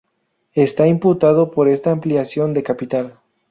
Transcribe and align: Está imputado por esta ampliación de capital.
Está 0.55 0.87
imputado 0.87 1.51
por 1.51 1.67
esta 1.69 1.91
ampliación 1.91 2.55
de 2.55 2.63
capital. 2.63 3.19